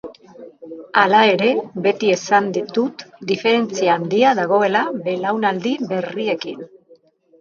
[1.01, 1.49] Hala ere,
[1.87, 6.69] beti esan izan dut diferentzia handia dagoela belaunaldi berriekin.